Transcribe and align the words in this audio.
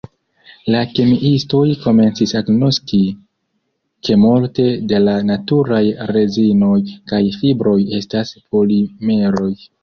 La 0.75 0.79
kemiistoj 0.99 1.65
komencis 1.81 2.31
agnoski, 2.39 3.01
ke 4.07 4.17
multe 4.23 4.65
de 4.93 5.03
la 5.03 5.13
naturaj 5.33 5.83
rezinoj 6.17 6.73
kaj 7.13 7.21
fibroj 7.37 7.77
estas 8.01 8.35
polimeroj. 8.57 9.53